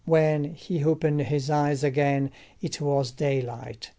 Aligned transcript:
When 0.07 0.55
he 0.55 0.83
opened 0.83 1.21
his 1.21 1.51
eyes 1.51 1.83
again 1.83 2.31
it 2.59 2.81
was 2.81 3.11
daylight. 3.11 3.89